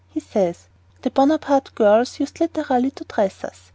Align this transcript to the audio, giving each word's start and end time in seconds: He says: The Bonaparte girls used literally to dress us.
He 0.09 0.19
says: 0.19 0.65
The 1.03 1.11
Bonaparte 1.11 1.75
girls 1.75 2.19
used 2.19 2.39
literally 2.39 2.89
to 2.89 3.03
dress 3.03 3.43
us. 3.43 3.69